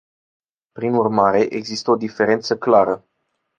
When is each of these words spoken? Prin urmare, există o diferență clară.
Prin 0.71 0.93
urmare, 0.93 1.53
există 1.53 1.91
o 1.91 1.95
diferență 1.95 2.57
clară. 2.57 3.05